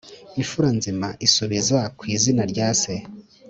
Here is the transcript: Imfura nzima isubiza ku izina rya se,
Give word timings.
Imfura 0.41 0.69
nzima 0.77 1.07
isubiza 1.27 1.79
ku 1.97 2.03
izina 2.15 2.43
rya 2.51 2.67
se, 2.81 2.93